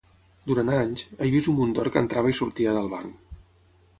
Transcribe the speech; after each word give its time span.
Durant 0.51 0.71
anys, 0.75 1.03
ha 1.19 1.27
vist 1.35 1.51
un 1.51 1.57
munt 1.59 1.77
d'or 1.79 1.91
que 1.95 2.03
entrava 2.05 2.33
i 2.33 2.37
sortia 2.39 2.75
del 2.79 2.93
banc. 2.97 3.39